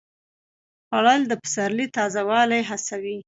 خوړل 0.87 1.21
د 1.27 1.33
پسرلي 1.41 1.87
تازه 1.95 2.21
والی 2.29 2.61
حسوي 2.69 3.17